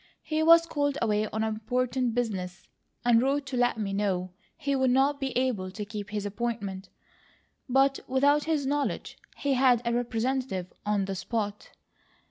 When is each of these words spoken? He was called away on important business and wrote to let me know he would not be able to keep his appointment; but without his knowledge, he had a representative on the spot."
He 0.23 0.41
was 0.41 0.65
called 0.65 0.97
away 0.99 1.27
on 1.27 1.43
important 1.43 2.15
business 2.15 2.63
and 3.05 3.21
wrote 3.21 3.45
to 3.45 3.55
let 3.55 3.77
me 3.77 3.93
know 3.93 4.31
he 4.57 4.75
would 4.75 4.89
not 4.89 5.19
be 5.19 5.29
able 5.37 5.69
to 5.69 5.85
keep 5.85 6.09
his 6.09 6.25
appointment; 6.25 6.89
but 7.69 7.99
without 8.07 8.45
his 8.45 8.65
knowledge, 8.65 9.19
he 9.37 9.53
had 9.53 9.79
a 9.85 9.93
representative 9.93 10.73
on 10.87 11.05
the 11.05 11.13
spot." 11.13 11.69